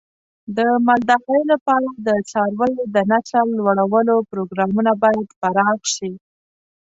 د 0.57 0.59
مالدارۍ 0.87 1.41
لپاره 1.53 1.89
د 2.07 2.09
څارویو 2.29 2.83
د 2.95 2.97
نسل 3.11 3.47
لوړولو 3.59 4.15
پروګرامونه 4.31 4.91
باید 5.03 5.27
پراخ 5.41 5.79
شي. 5.95 6.11